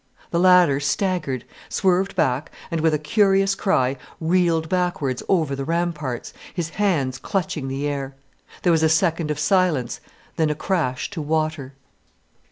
The 0.31 0.39
latter 0.39 0.79
staggered, 0.79 1.45
swerved 1.69 2.15
back, 2.15 2.51
and 2.71 2.81
with 2.81 2.95
a 2.95 2.97
curious 2.97 3.53
cry, 3.53 3.97
reeled 4.19 4.67
backwards 4.67 5.21
over 5.29 5.55
the 5.55 5.63
ramparts, 5.63 6.33
his 6.55 6.69
hands 6.69 7.19
clutching 7.19 7.67
the 7.67 7.87
air. 7.87 8.15
There 8.63 8.71
was 8.73 8.81
a 8.81 8.89
second 8.89 9.29
of 9.29 9.37
silence, 9.37 9.99
then 10.37 10.49
a 10.49 10.55
crash 10.55 11.11
to 11.11 11.21
water. 11.21 11.75